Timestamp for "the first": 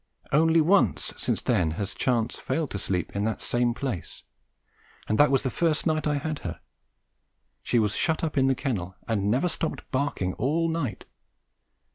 5.43-5.85